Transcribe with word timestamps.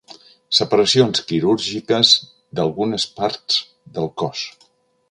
Separacions 0.59 1.21
quirúrgiques 1.31 2.15
d'algunes 2.61 3.07
parts 3.21 3.63
del 3.99 4.13
cos. 4.25 4.47